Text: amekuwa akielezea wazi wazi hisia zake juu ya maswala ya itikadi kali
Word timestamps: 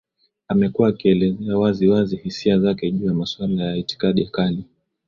amekuwa 0.47 0.89
akielezea 0.89 1.57
wazi 1.57 1.87
wazi 1.87 2.15
hisia 2.17 2.59
zake 2.59 2.91
juu 2.91 3.05
ya 3.05 3.13
maswala 3.13 3.63
ya 3.63 3.75
itikadi 3.75 4.25
kali 4.25 4.63